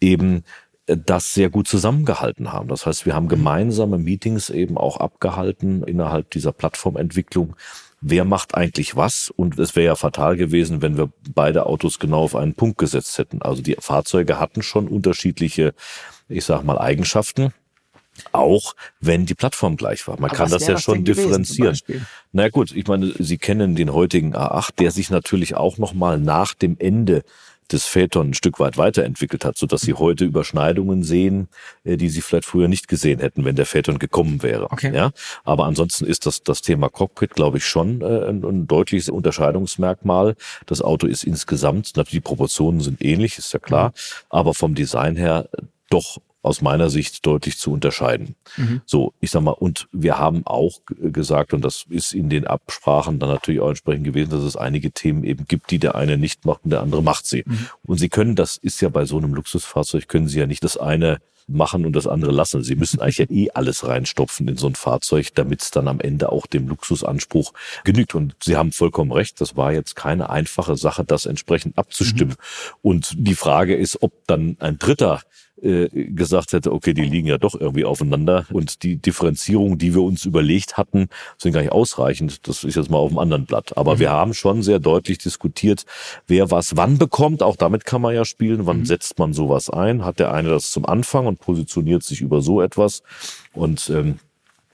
[0.00, 0.44] eben
[0.86, 2.68] äh, das sehr gut zusammengehalten haben.
[2.68, 7.56] Das heißt, wir haben gemeinsame Meetings eben auch abgehalten innerhalb dieser Plattformentwicklung,
[8.00, 9.30] wer macht eigentlich was.
[9.34, 13.18] Und es wäre ja fatal gewesen, wenn wir beide Autos genau auf einen Punkt gesetzt
[13.18, 13.42] hätten.
[13.42, 15.74] Also die Fahrzeuge hatten schon unterschiedliche,
[16.28, 17.52] ich sag mal, Eigenschaften.
[18.32, 20.18] Auch wenn die Plattform gleich war.
[20.18, 21.78] Man Aber kann das ja schon differenzieren.
[21.86, 21.94] Na
[22.32, 26.54] naja, gut, ich meine, Sie kennen den heutigen A8, der sich natürlich auch nochmal nach
[26.54, 27.22] dem Ende
[27.72, 31.48] des Phaeton ein Stück weit weiterentwickelt hat, so dass sie heute Überschneidungen sehen,
[31.84, 34.70] äh, die sie vielleicht früher nicht gesehen hätten, wenn der Phaeton gekommen wäre.
[34.70, 34.94] Okay.
[34.94, 35.10] Ja,
[35.44, 40.34] aber ansonsten ist das das Thema Cockpit, glaube ich, schon äh, ein, ein deutliches Unterscheidungsmerkmal.
[40.66, 43.92] Das Auto ist insgesamt, natürlich die Proportionen sind ähnlich, ist ja klar, mhm.
[44.30, 45.48] aber vom Design her
[45.90, 48.34] doch aus meiner Sicht deutlich zu unterscheiden.
[48.56, 48.80] Mhm.
[48.86, 53.18] So, ich sag mal, und wir haben auch gesagt, und das ist in den Absprachen
[53.18, 56.44] dann natürlich auch entsprechend gewesen, dass es einige Themen eben gibt, die der eine nicht
[56.44, 57.44] macht und der andere macht sie.
[57.46, 57.68] Mhm.
[57.84, 60.76] Und sie können, das ist ja bei so einem Luxusfahrzeug, können sie ja nicht das
[60.76, 62.62] eine machen und das andere lassen.
[62.62, 66.00] Sie müssen eigentlich ja eh alles reinstopfen in so ein Fahrzeug, damit es dann am
[66.00, 67.52] Ende auch dem Luxusanspruch
[67.84, 68.14] genügt.
[68.14, 72.34] Und Sie haben vollkommen recht, das war jetzt keine einfache Sache, das entsprechend abzustimmen.
[72.38, 72.74] Mhm.
[72.82, 75.22] Und die Frage ist, ob dann ein Dritter
[75.62, 80.02] äh, gesagt hätte, okay, die liegen ja doch irgendwie aufeinander und die Differenzierung, die wir
[80.02, 82.46] uns überlegt hatten, sind gar nicht ausreichend.
[82.48, 83.76] Das ist jetzt mal auf dem anderen Blatt.
[83.76, 83.98] Aber mhm.
[84.00, 85.84] wir haben schon sehr deutlich diskutiert,
[86.26, 87.42] wer was wann bekommt.
[87.42, 88.66] Auch damit kann man ja spielen.
[88.66, 88.86] Wann mhm.
[88.86, 90.04] setzt man sowas ein?
[90.04, 93.02] Hat der eine das zum Anfang und positioniert sich über so etwas?
[93.52, 94.18] Und ähm,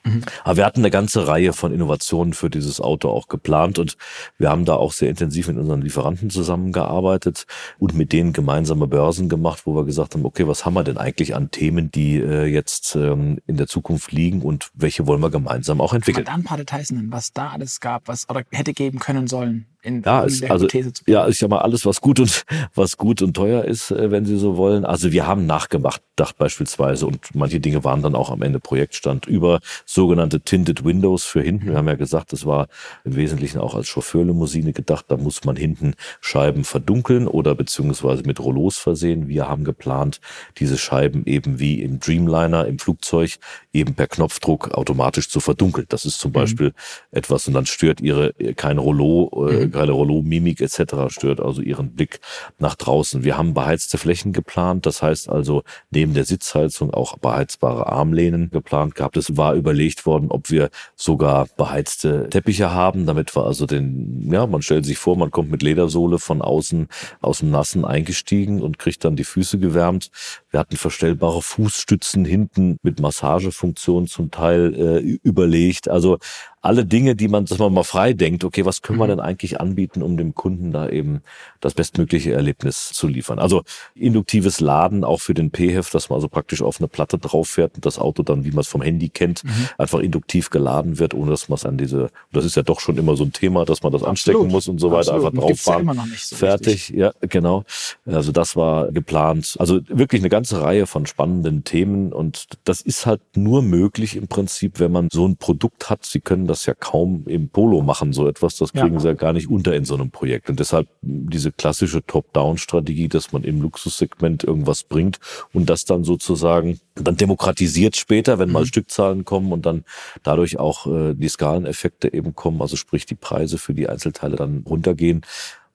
[0.04, 0.22] Mhm.
[0.44, 3.96] Aber wir hatten eine ganze Reihe von Innovationen für dieses Auto auch geplant und
[4.38, 7.46] wir haben da auch sehr intensiv mit unseren Lieferanten zusammengearbeitet
[7.78, 10.98] und mit denen gemeinsame Börsen gemacht, wo wir gesagt haben, okay, was haben wir denn
[10.98, 15.30] eigentlich an Themen, die äh, jetzt ähm, in der Zukunft liegen und welche wollen wir
[15.30, 16.24] gemeinsam auch entwickeln.
[16.26, 18.98] Kann man da ein paar Details nennen, was da alles gab, was oder hätte geben
[18.98, 19.66] können sollen?
[19.84, 20.66] in, ja, in ist, also,
[21.06, 24.24] Ja, ich sag mal, alles, was gut und was gut und teuer ist, äh, wenn
[24.24, 24.84] Sie so wollen.
[24.84, 29.26] Also wir haben nachgemacht, dacht beispielsweise, und manche Dinge waren dann auch am Ende Projektstand
[29.26, 29.60] über
[29.94, 31.66] sogenannte Tinted Windows für hinten.
[31.66, 32.68] Wir haben ja gesagt, das war
[33.04, 35.06] im Wesentlichen auch als Chauffeurlimousine gedacht.
[35.08, 39.28] Da muss man hinten Scheiben verdunkeln oder beziehungsweise mit Rollos versehen.
[39.28, 40.20] Wir haben geplant,
[40.58, 43.36] diese Scheiben eben wie im Dreamliner im Flugzeug
[43.72, 45.86] eben per Knopfdruck automatisch zu verdunkeln.
[45.88, 46.34] Das ist zum mhm.
[46.34, 46.72] Beispiel
[47.10, 50.94] etwas und dann stört Ihre kein Rollo äh, mhm keine Rollo, Mimik etc.
[51.08, 52.20] stört also ihren Blick
[52.58, 53.24] nach draußen.
[53.24, 58.94] Wir haben beheizte Flächen geplant, das heißt also neben der Sitzheizung auch beheizbare Armlehnen geplant
[58.94, 59.16] gehabt.
[59.16, 64.46] Es war überlegt worden, ob wir sogar beheizte Teppiche haben, damit wir also den, ja,
[64.46, 66.88] man stellt sich vor, man kommt mit Ledersohle von außen
[67.20, 70.10] aus dem Nassen eingestiegen und kriegt dann die Füße gewärmt.
[70.50, 75.88] Wir hatten verstellbare Fußstützen hinten mit Massagefunktion zum Teil äh, überlegt.
[75.88, 76.18] Also
[76.64, 79.10] alle Dinge, die man, dass man mal frei denkt, okay, was können wir mhm.
[79.10, 81.20] denn eigentlich anbieten, um dem Kunden da eben
[81.60, 83.38] das bestmögliche Erlebnis zu liefern.
[83.38, 87.48] Also induktives Laden auch für den P-Heft, dass man also praktisch auf eine Platte drauf
[87.48, 89.50] fährt und das Auto dann, wie man es vom Handy kennt, mhm.
[89.76, 92.96] einfach induktiv geladen wird, ohne dass man es an diese, das ist ja doch schon
[92.96, 94.10] immer so ein Thema, dass man das Absolut.
[94.40, 95.34] anstecken muss und so weiter, Absolut.
[95.34, 95.86] einfach drauffahren.
[95.86, 96.96] Ja so fertig, richtig.
[96.96, 97.64] ja, genau.
[98.06, 99.56] Also das war geplant.
[99.58, 104.28] Also wirklich eine ganze Reihe von spannenden Themen und das ist halt nur möglich im
[104.28, 106.06] Prinzip, wenn man so ein Produkt hat.
[106.06, 108.56] Sie können das das ja kaum im Polo machen, so etwas.
[108.56, 109.00] Das kriegen ja.
[109.00, 110.48] sie ja gar nicht unter in so einem Projekt.
[110.48, 115.18] Und deshalb diese klassische Top-Down-Strategie, dass man im Luxussegment irgendwas bringt
[115.52, 118.66] und das dann sozusagen dann demokratisiert später, wenn mal mhm.
[118.66, 119.84] Stückzahlen kommen und dann
[120.22, 124.64] dadurch auch äh, die Skaleneffekte eben kommen, also sprich die Preise für die Einzelteile dann
[124.68, 125.22] runtergehen.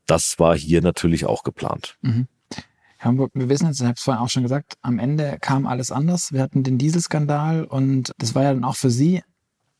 [0.05, 1.97] Das war hier natürlich auch geplant.
[2.01, 2.27] Mhm.
[2.99, 5.91] Hamburg, wir wissen jetzt, ich habe es vorhin auch schon gesagt, am Ende kam alles
[5.91, 6.33] anders.
[6.33, 9.21] Wir hatten den Dieselskandal und das war ja dann auch für Sie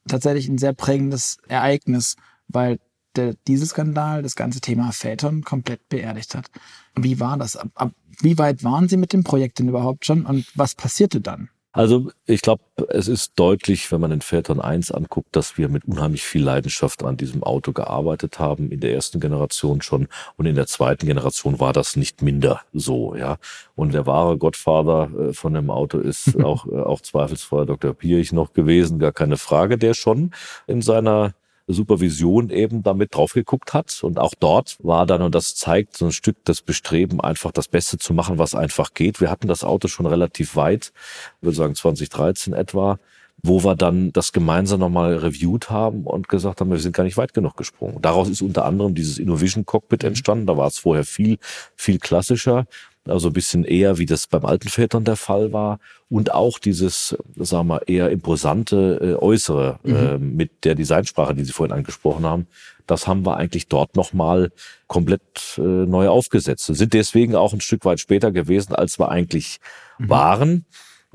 [0.09, 2.15] tatsächlich ein sehr prägendes Ereignis,
[2.47, 2.79] weil
[3.15, 6.47] der Dieselskandal das ganze Thema Phaeton komplett beerdigt hat.
[6.95, 7.55] Wie war das?
[7.55, 7.91] Ab, ab,
[8.21, 11.49] wie weit waren Sie mit dem Projekt denn überhaupt schon und was passierte dann?
[11.71, 15.85] Also ich glaube, es ist deutlich, wenn man den Phaeton 1 anguckt, dass wir mit
[15.85, 20.55] unheimlich viel Leidenschaft an diesem Auto gearbeitet haben, in der ersten Generation schon und in
[20.55, 23.37] der zweiten Generation war das nicht minder so, ja.
[23.75, 27.93] Und der wahre Gottvater äh, von dem Auto ist auch, äh, auch zweifelsfrei Dr.
[27.93, 30.31] Pierich noch gewesen, gar keine Frage, der schon
[30.65, 31.35] in seiner
[31.73, 34.03] Supervision eben damit drauf geguckt hat.
[34.03, 37.67] Und auch dort war dann, und das zeigt so ein Stück das Bestreben, einfach das
[37.67, 39.21] Beste zu machen, was einfach geht.
[39.21, 40.91] Wir hatten das Auto schon relativ weit,
[41.37, 42.97] ich würde sagen 2013 etwa,
[43.41, 47.17] wo wir dann das gemeinsam nochmal reviewed haben und gesagt haben, wir sind gar nicht
[47.17, 48.01] weit genug gesprungen.
[48.01, 50.09] Daraus ist unter anderem dieses Innovision Cockpit mhm.
[50.09, 50.45] entstanden.
[50.45, 51.37] Da war es vorher viel,
[51.75, 52.65] viel klassischer
[53.09, 55.79] also ein bisschen eher, wie das beim alten Vätern der Fall war.
[56.09, 59.95] Und auch dieses, sagen wir, eher imposante äh, Äußere mhm.
[59.95, 62.47] äh, mit der Designsprache, die Sie vorhin angesprochen haben,
[62.87, 64.51] das haben wir eigentlich dort nochmal
[64.87, 66.65] komplett äh, neu aufgesetzt.
[66.65, 69.59] sind deswegen auch ein Stück weit später gewesen, als wir eigentlich
[69.99, 70.09] mhm.
[70.09, 70.65] waren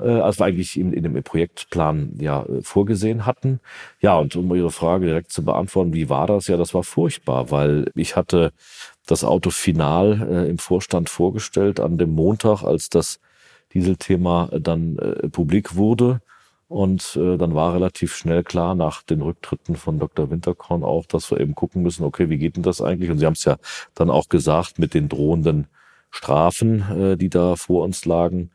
[0.03, 3.59] als wir eigentlich in, in dem Projektplan ja äh, vorgesehen hatten.
[4.01, 6.47] Ja, und um Ihre Frage direkt zu beantworten, wie war das?
[6.47, 8.51] Ja, das war furchtbar, weil ich hatte
[9.05, 13.19] das Auto final äh, im Vorstand vorgestellt an dem Montag, als das
[13.73, 16.21] Dieselthema äh, dann äh, publik wurde.
[16.67, 20.31] Und äh, dann war relativ schnell klar nach den Rücktritten von Dr.
[20.31, 23.11] Winterkorn auch, dass wir eben gucken müssen, okay, wie geht denn das eigentlich?
[23.11, 23.57] Und Sie haben es ja
[23.93, 25.67] dann auch gesagt, mit den drohenden
[26.09, 26.81] Strafen,
[27.13, 28.49] äh, die da vor uns lagen,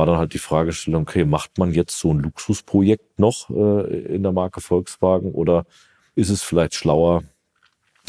[0.00, 4.22] war dann halt die Fragestellung, okay, macht man jetzt so ein Luxusprojekt noch äh, in
[4.22, 5.66] der Marke Volkswagen oder
[6.14, 7.22] ist es vielleicht schlauer,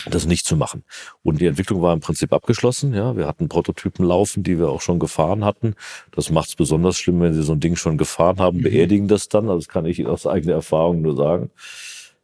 [0.09, 0.85] das nicht zu machen.
[1.21, 2.93] Und die Entwicklung war im Prinzip abgeschlossen.
[2.93, 5.75] Ja, wir hatten Prototypen laufen, die wir auch schon gefahren hatten.
[6.11, 8.63] Das macht es besonders schlimm, wenn Sie so ein Ding schon gefahren haben, mhm.
[8.63, 9.49] beerdigen das dann.
[9.49, 11.51] Also das kann ich aus eigener Erfahrung nur sagen.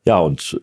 [0.05, 0.61] Ja, und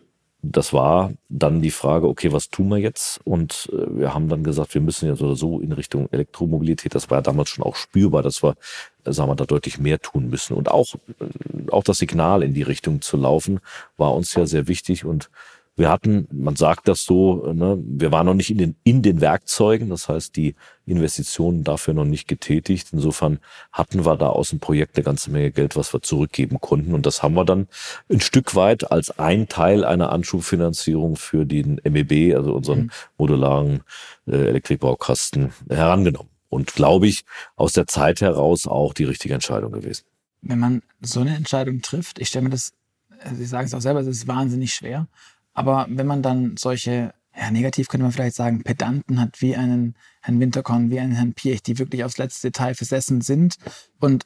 [0.51, 3.19] das war dann die Frage, okay, was tun wir jetzt?
[3.23, 6.93] Und äh, wir haben dann gesagt, wir müssen so oder so in Richtung Elektromobilität.
[6.93, 8.55] Das war ja damals schon auch spürbar, dass wir,
[9.05, 10.55] äh, sagen wir, da deutlich mehr tun müssen.
[10.55, 13.59] Und auch, äh, auch das Signal in die Richtung zu laufen,
[13.97, 15.05] war uns ja sehr wichtig.
[15.05, 15.29] Und
[15.77, 19.19] wir hatten, man sagt das so, ne, wir waren noch nicht in den, in den
[19.19, 22.89] Werkzeugen, das heißt die Investitionen dafür noch nicht getätigt.
[22.93, 23.39] Insofern
[23.73, 26.93] hatten wir da aus dem Projekt eine ganze Menge Geld, was wir zurückgeben konnten.
[26.93, 27.67] Und das haben wir dann
[28.09, 32.91] ein Stück weit als ein Teil einer Anschubfinanzierung für den MEB, also unseren mhm.
[33.17, 33.81] modularen
[34.27, 36.29] äh, Elektrikbaukasten, herangenommen.
[36.47, 37.25] Und glaube ich,
[37.57, 40.05] aus der Zeit heraus auch die richtige Entscheidung gewesen.
[40.41, 42.71] Wenn man so eine Entscheidung trifft, ich stelle mir das
[43.33, 45.07] Sie sagen es auch selber, es ist wahnsinnig schwer.
[45.55, 49.95] Aber wenn man dann solche, ja, negativ könnte man vielleicht sagen, Pedanten hat, wie einen
[50.21, 53.55] Herrn Winterkorn, wie einen Herrn Piech, die wirklich aufs letzte Detail versessen sind
[53.99, 54.25] und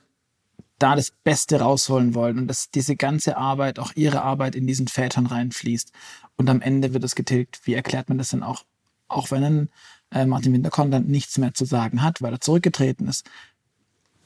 [0.80, 4.88] da das Beste rausholen wollen und dass diese ganze Arbeit, auch ihre Arbeit in diesen
[4.88, 5.92] Vätern reinfließt.
[6.36, 7.60] Und am Ende wird es getilgt.
[7.66, 8.64] Wie erklärt man das denn auch,
[9.08, 9.70] auch wenn ein
[10.12, 13.30] äh, Martin Winterkorn dann nichts mehr zu sagen hat, weil er zurückgetreten ist?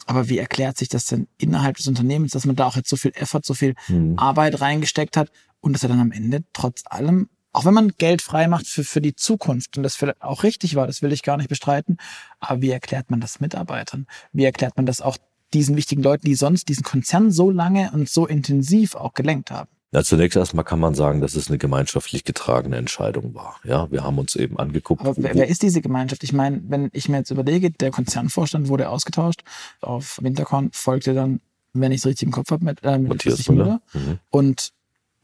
[0.06, 2.98] Aber wie erklärt sich das denn innerhalb des Unternehmens, dass man da auch jetzt so
[2.98, 4.20] viel Effort, so viel mhm.
[4.20, 5.32] Arbeit reingesteckt hat
[5.64, 8.84] und dass er dann am Ende trotz allem, auch wenn man Geld frei macht für,
[8.84, 11.98] für die Zukunft und das vielleicht auch richtig war, das will ich gar nicht bestreiten,
[12.40, 14.08] aber wie erklärt man das Mitarbeitern?
[14.34, 15.18] Wie erklärt man das auch
[15.54, 19.70] diesen wichtigen Leuten, die sonst diesen Konzern so lange und so intensiv auch gelenkt haben?
[19.94, 23.58] Ja, zunächst erstmal kann man sagen, dass es eine gemeinschaftlich getragene Entscheidung war.
[23.64, 25.02] Ja, wir haben uns eben angeguckt.
[25.02, 26.24] Aber wer, wer ist diese Gemeinschaft?
[26.24, 29.44] Ich meine, wenn ich mir jetzt überlege, der Konzernvorstand wurde ausgetauscht.
[29.82, 31.42] Auf Winterkorn folgte dann,
[31.74, 33.82] wenn ich es richtig im Kopf habe, mit, äh, mit Matthias Müller.
[33.94, 34.18] Mhm.
[34.32, 34.74] Und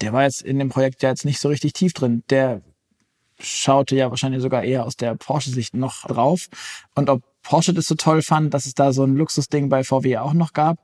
[0.01, 2.23] der war jetzt in dem Projekt ja jetzt nicht so richtig tief drin.
[2.29, 2.61] Der
[3.39, 6.47] schaute ja wahrscheinlich sogar eher aus der Porsche-Sicht noch drauf.
[6.95, 10.17] Und ob Porsche das so toll fand, dass es da so ein Luxusding bei VW
[10.17, 10.77] auch noch gab,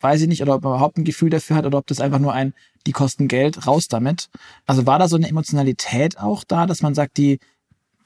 [0.00, 2.18] weiß ich nicht, oder ob er überhaupt ein Gefühl dafür hat oder ob das einfach
[2.18, 2.52] nur ein,
[2.86, 4.28] die kosten Geld, raus damit.
[4.66, 7.40] Also war da so eine Emotionalität auch da, dass man sagt, die,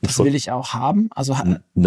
[0.01, 1.09] das will ich auch haben?
[1.11, 1.37] Also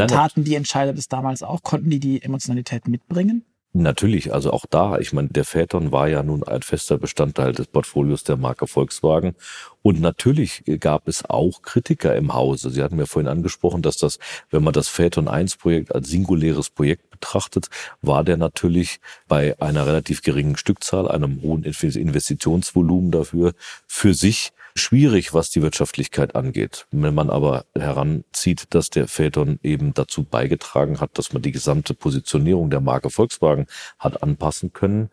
[0.08, 1.64] taten die Entscheider das damals auch?
[1.64, 3.46] Konnten die die Emotionalität mitbringen?
[3.74, 7.68] Natürlich, also auch da, ich meine, der Phaeton war ja nun ein fester Bestandteil des
[7.68, 9.34] Portfolios der Marke Volkswagen.
[9.82, 12.70] Und natürlich gab es auch Kritiker im Hause.
[12.70, 16.70] Sie hatten mir vorhin angesprochen, dass das, wenn man das Phaeton 1 Projekt als singuläres
[16.70, 17.68] Projekt betrachtet,
[18.02, 23.54] war der natürlich bei einer relativ geringen Stückzahl, einem hohen Investitionsvolumen dafür,
[23.88, 26.88] für sich schwierig, was die Wirtschaftlichkeit angeht.
[26.92, 31.94] Wenn man aber heranzieht, dass der Phaeton eben dazu beigetragen hat, dass man die gesamte
[31.94, 33.68] Positionierung der Marke Volkswagen
[34.00, 35.10] hat anpassen können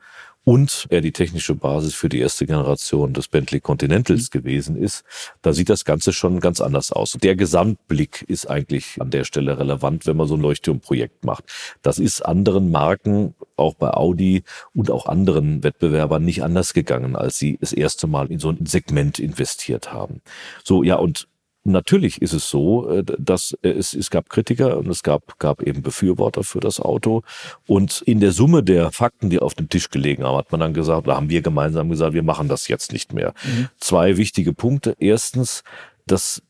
[0.48, 4.38] und er die technische Basis für die erste Generation des Bentley Continentals mhm.
[4.38, 5.04] gewesen ist,
[5.42, 7.18] da sieht das Ganze schon ganz anders aus.
[7.22, 11.44] Der Gesamtblick ist eigentlich an der Stelle relevant, wenn man so ein Leuchtturmprojekt macht.
[11.82, 17.36] Das ist anderen Marken, auch bei Audi und auch anderen Wettbewerbern nicht anders gegangen, als
[17.36, 20.22] sie das erste Mal in so ein Segment investiert haben.
[20.64, 21.28] So, ja, und
[21.68, 25.82] Natürlich ist es so, äh, dass es, es gab Kritiker und es gab, gab eben
[25.82, 27.22] Befürworter für das Auto.
[27.66, 30.74] Und in der Summe der Fakten, die auf dem Tisch gelegen haben, hat man dann
[30.74, 33.34] gesagt, da haben wir gemeinsam gesagt, wir machen das jetzt nicht mehr.
[33.44, 33.68] Mhm.
[33.78, 34.96] Zwei wichtige Punkte.
[34.98, 35.62] Erstens,
[36.06, 36.42] das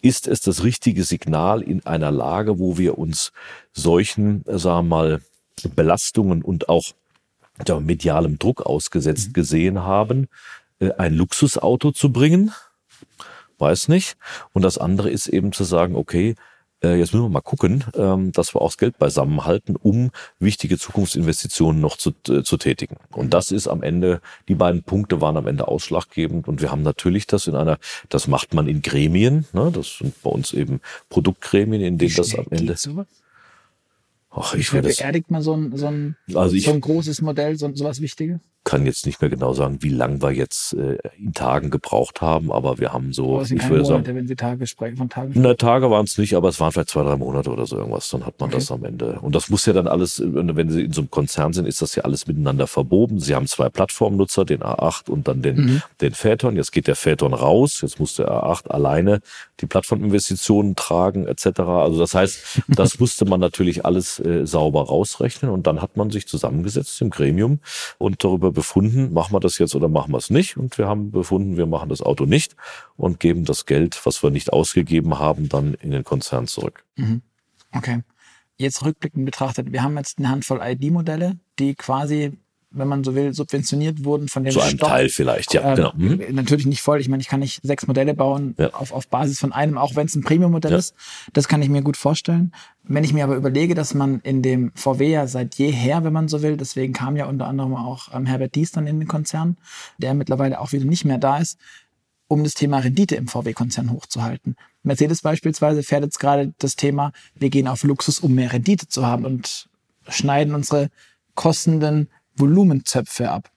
[0.00, 3.32] ist es das richtige Signal in einer Lage, wo wir uns
[3.72, 5.20] solchen, sagen wir mal,
[5.74, 6.84] Belastungen und auch
[7.80, 9.32] medialem Druck ausgesetzt mhm.
[9.34, 10.28] gesehen haben,
[10.78, 12.52] äh, ein Luxusauto zu bringen,
[13.58, 14.16] weiß nicht.
[14.52, 16.34] Und das andere ist eben zu sagen, okay,
[16.82, 20.78] äh, jetzt müssen wir mal gucken, ähm, dass wir auch das Geld beisammenhalten, um wichtige
[20.78, 22.96] Zukunftsinvestitionen noch zu, äh, zu tätigen.
[23.10, 26.48] Und das ist am Ende, die beiden Punkte waren am Ende ausschlaggebend.
[26.48, 29.70] Und wir haben natürlich das in einer, das macht man in Gremien, ne?
[29.72, 32.76] das sind bei uns eben Produktgremien, in denen das am Ende.
[34.30, 37.56] Ach, ich Wie beerdigt man so ein, so ein, also ich, so ein großes Modell,
[37.56, 38.40] so, so was Wichtiges?
[38.66, 42.50] Kann jetzt nicht mehr genau sagen, wie lang wir jetzt äh, in Tagen gebraucht haben,
[42.50, 43.34] aber wir haben so.
[43.34, 46.04] Aber es sind würde Monate, sagen, wenn Sie Tage sprechen, von Tagen Na, Tage waren
[46.04, 48.10] es nicht, aber es waren vielleicht zwei, drei Monate oder so irgendwas.
[48.10, 48.58] Dann hat man okay.
[48.58, 49.20] das am Ende.
[49.20, 51.94] Und das muss ja dann alles, wenn Sie in so einem Konzern sind, ist das
[51.94, 53.20] ja alles miteinander verboben.
[53.20, 55.82] Sie haben zwei Plattformnutzer, den A8 und dann den, mhm.
[56.00, 56.56] den Phaeton.
[56.56, 57.82] Jetzt geht der Phaeton raus.
[57.82, 59.20] Jetzt muss der A8 alleine
[59.60, 61.60] die Plattforminvestitionen tragen, etc.
[61.60, 66.10] Also das heißt, das musste man natürlich alles äh, sauber rausrechnen und dann hat man
[66.10, 67.60] sich zusammengesetzt im Gremium
[67.98, 70.56] und darüber befunden, machen wir das jetzt oder machen wir es nicht.
[70.56, 72.56] Und wir haben befunden, wir machen das Auto nicht
[72.96, 76.84] und geben das Geld, was wir nicht ausgegeben haben, dann in den Konzern zurück.
[76.96, 77.22] Mhm.
[77.72, 78.02] Okay.
[78.56, 82.38] Jetzt rückblickend betrachtet, wir haben jetzt eine Handvoll ID-Modelle, die quasi
[82.70, 85.74] wenn man so will, subventioniert wurden von dem So ein Teil vielleicht, ja.
[85.74, 85.92] Genau.
[85.96, 86.22] Mhm.
[86.32, 87.00] Natürlich nicht voll.
[87.00, 88.72] Ich meine, ich kann nicht sechs Modelle bauen ja.
[88.74, 90.78] auf, auf Basis von einem, auch wenn es ein Premium-Modell ja.
[90.78, 90.94] ist.
[91.32, 92.52] Das kann ich mir gut vorstellen.
[92.82, 96.28] Wenn ich mir aber überlege, dass man in dem VW ja seit jeher, wenn man
[96.28, 99.56] so will, deswegen kam ja unter anderem auch ähm, Herbert Dies dann in den Konzern,
[99.98, 101.58] der mittlerweile auch wieder nicht mehr da ist,
[102.28, 104.56] um das Thema Rendite im VW-Konzern hochzuhalten.
[104.82, 109.06] Mercedes beispielsweise fährt jetzt gerade das Thema, wir gehen auf Luxus, um mehr Rendite zu
[109.06, 109.68] haben und
[110.08, 110.90] schneiden unsere
[111.34, 113.50] kostenden Volumenzöpfe ab.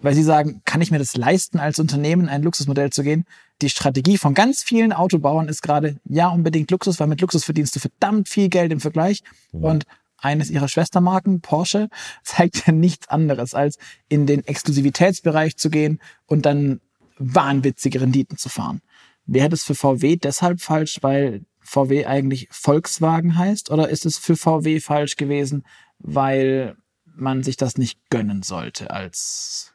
[0.00, 3.24] Weil sie sagen, kann ich mir das leisten, als Unternehmen ein Luxusmodell zu gehen?
[3.60, 7.74] Die Strategie von ganz vielen Autobauern ist gerade, ja, unbedingt Luxus, weil mit Luxus verdienst
[7.74, 9.22] du verdammt viel Geld im Vergleich.
[9.52, 9.64] Mhm.
[9.64, 9.84] Und
[10.16, 11.88] eines ihrer Schwestermarken, Porsche,
[12.22, 16.80] zeigt ja nichts anderes, als in den Exklusivitätsbereich zu gehen und dann
[17.18, 18.80] wahnwitzige Renditen zu fahren.
[19.26, 23.70] Wäre das für VW deshalb falsch, weil VW eigentlich Volkswagen heißt?
[23.70, 25.64] Oder ist es für VW falsch gewesen,
[25.98, 26.76] weil
[27.20, 29.72] man sich das nicht gönnen sollte als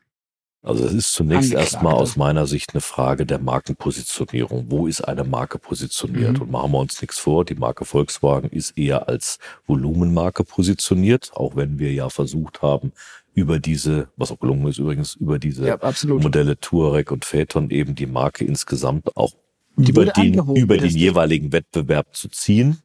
[0.61, 4.67] Also es ist zunächst erstmal aus meiner Sicht eine Frage der Markenpositionierung.
[4.69, 6.33] Wo ist eine Marke positioniert?
[6.37, 6.41] Mhm.
[6.41, 11.55] Und machen wir uns nichts vor, die Marke Volkswagen ist eher als Volumenmarke positioniert, auch
[11.55, 12.93] wenn wir ja versucht haben,
[13.33, 15.79] über diese, was auch gelungen ist übrigens, über diese Ja.
[16.05, 19.33] Modelle Touareg und Phaeton eben die Marke insgesamt auch
[19.75, 22.77] über den, über den jeweiligen Wettbewerb zu ziehen.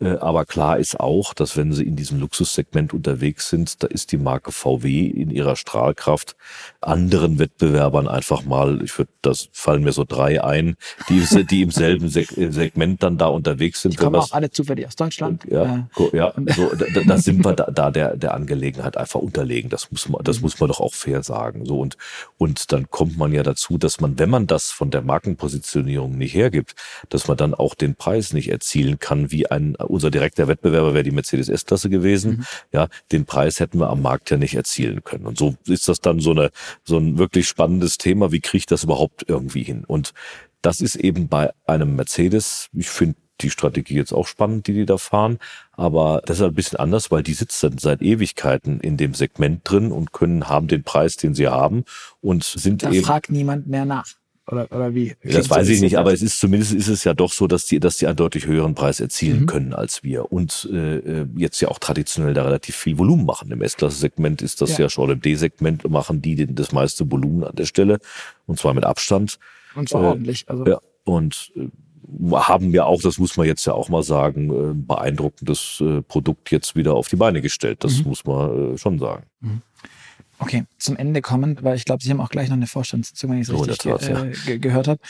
[0.00, 4.12] Äh, Aber klar ist auch, dass wenn sie in diesem Luxussegment unterwegs sind, da ist
[4.12, 6.36] die Marke VW in ihrer Strahlkraft
[6.80, 10.76] anderen Wettbewerbern einfach mal, ich würde, das fallen mir so drei ein,
[11.08, 13.92] die, die im selben Seg äh, Segment dann da unterwegs sind.
[13.92, 15.44] Die kommen auch alle zufällig aus Deutschland.
[15.50, 19.20] ja, Äh, ja so, da, da- da sind wir da, da der, der Angelegenheit einfach
[19.20, 19.68] unterlegen.
[19.70, 21.66] Das muss man, das muss man doch auch fair sagen.
[21.66, 21.96] So und,
[22.38, 26.34] und dann kommt man ja dazu, dass man, wenn man das von der Markenpositionierung nicht
[26.34, 26.74] hergibt,
[27.08, 31.04] dass man dann auch den Preis nicht erzielen kann, wie ein, unser direkter Wettbewerber wäre
[31.04, 32.46] die Mercedes S-Klasse gewesen.
[32.72, 35.26] Ja, den Preis hätten wir am Markt ja nicht erzielen können.
[35.26, 36.50] Und so ist das dann so eine,
[36.84, 38.32] so ein wirklich spannendes Thema.
[38.32, 39.84] Wie kriege ich das überhaupt irgendwie hin?
[39.86, 40.12] Und
[40.62, 44.86] das ist eben bei einem Mercedes, ich finde die Strategie jetzt auch spannend, die die
[44.86, 45.38] da fahren,
[45.72, 49.92] aber das ist ein bisschen anders, weil die sitzen seit Ewigkeiten in dem Segment drin
[49.92, 51.84] und können, haben den Preis, den sie haben
[52.20, 53.04] und sind da eben.
[53.04, 54.19] fragt niemand mehr nach.
[54.50, 55.14] Oder, oder wie?
[55.22, 57.66] Das weiß so ich nicht, aber es ist zumindest ist es ja doch so, dass
[57.66, 59.46] die, dass die einen deutlich höheren Preis erzielen Mhm.
[59.46, 63.50] können als wir und äh, äh, jetzt ja auch traditionell da relativ viel Volumen machen.
[63.52, 64.80] Im S-Klasse-Segment ist das Ja.
[64.84, 67.98] ja, schon im D-Segment machen die den, das meiste Volumen an der Stelle
[68.46, 69.38] und zwar mit Abstand.
[69.74, 70.44] Und zwar äh, ordentlich.
[70.48, 71.68] Also, Ja, und äh,
[72.34, 76.02] haben ja auch, das muss man jetzt ja auch mal sagen, äh, ein beeindruckendes äh,
[76.02, 77.84] Produkt jetzt wieder auf die Beine gestellt.
[77.84, 78.04] Das Mhm.
[78.08, 79.24] muss man äh, schon sagen.
[80.40, 83.38] Okay, zum Ende kommend, weil ich glaube, Sie haben auch gleich noch eine Vorstandssitzung, wenn
[83.38, 84.24] ich es So, richtig ge ja.
[84.24, 85.00] äh, ge gehört habe.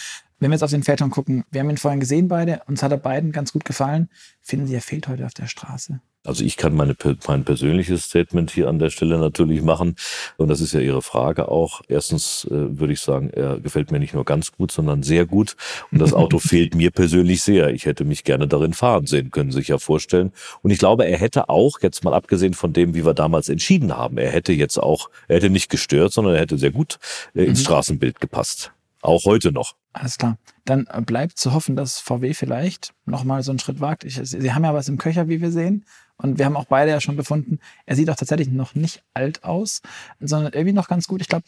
[0.41, 2.91] Wenn wir jetzt auf den Phaeton gucken, wir haben ihn vorhin gesehen beide, uns hat
[2.91, 4.09] er beiden ganz gut gefallen.
[4.43, 6.01] Finden Sie, er fehlt heute auf der Straße?
[6.25, 6.95] Also ich kann meine,
[7.27, 9.97] mein persönliches Statement hier an der Stelle natürlich machen.
[10.37, 11.81] Und das ist ja Ihre Frage auch.
[11.89, 15.57] Erstens äh, würde ich sagen, er gefällt mir nicht nur ganz gut, sondern sehr gut.
[15.91, 17.71] Und das Auto fehlt mir persönlich sehr.
[17.71, 20.33] Ich hätte mich gerne darin fahren sehen, können Sie sich ja vorstellen.
[20.61, 23.97] Und ich glaube, er hätte auch, jetzt mal abgesehen von dem, wie wir damals entschieden
[23.97, 26.99] haben, er hätte jetzt auch, er hätte nicht gestört, sondern er hätte sehr gut
[27.35, 27.65] äh, ins Mhm.
[27.65, 28.73] Straßenbild gepasst.
[29.03, 29.75] Auch heute noch.
[29.95, 30.37] Alles klar.
[30.67, 34.05] Dann äh, bleibt zu hoffen, dass VW vielleicht nochmal so einen Schritt wagt.
[34.05, 35.85] Ich, Sie haben ja was im Köcher, wie wir sehen.
[36.23, 39.45] Und wir haben auch beide ja schon befunden, er sieht auch tatsächlich noch nicht alt
[39.45, 39.81] aus,
[40.21, 41.21] sondern irgendwie noch ganz gut.
[41.21, 41.45] Ich glaube,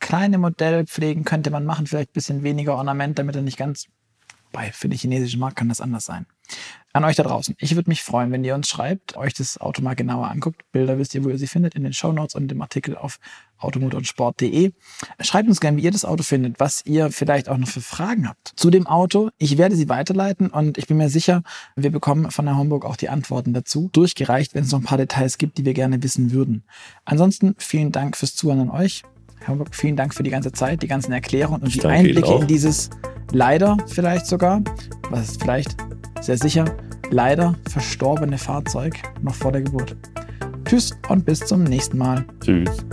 [0.00, 3.86] kleine Modellpflegen könnte man machen, vielleicht ein bisschen weniger Ornament, damit er nicht ganz.
[4.54, 6.26] Bei für den chinesischen Markt kann das anders sein.
[6.92, 7.56] An euch da draußen.
[7.58, 10.62] Ich würde mich freuen, wenn ihr uns schreibt, euch das Auto mal genauer anguckt.
[10.70, 13.18] Bilder wisst ihr, wo ihr sie findet, in den Shownotes und im Artikel auf
[13.58, 14.70] automotorsport.de.
[15.20, 18.28] Schreibt uns gerne, wie ihr das Auto findet, was ihr vielleicht auch noch für Fragen
[18.28, 19.30] habt zu dem Auto.
[19.38, 21.42] Ich werde sie weiterleiten und ich bin mir sicher,
[21.74, 24.98] wir bekommen von der Homburg auch die Antworten dazu durchgereicht, wenn es noch ein paar
[24.98, 26.62] Details gibt, die wir gerne wissen würden.
[27.04, 29.02] Ansonsten vielen Dank fürs Zuhören an euch.
[29.40, 32.34] Herr Homburg, vielen Dank für die ganze Zeit, die ganzen Erklärungen und Ich die Einblicke
[32.34, 32.90] in dieses
[33.32, 34.62] leider vielleicht sogar,
[35.10, 35.76] was ist vielleicht
[36.20, 36.64] sehr sicher,
[37.10, 39.96] leider verstorbene Fahrzeug noch vor der Geburt.
[40.64, 42.24] Tschüss und bis zum nächsten Mal.
[42.40, 42.84] Tschüss.